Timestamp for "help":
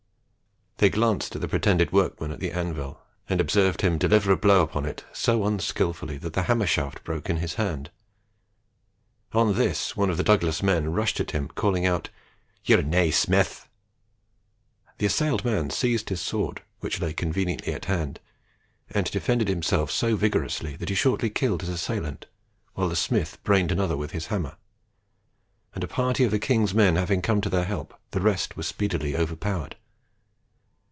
27.65-27.93